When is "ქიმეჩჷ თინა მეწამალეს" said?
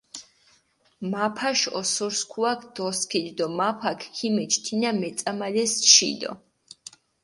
4.15-5.73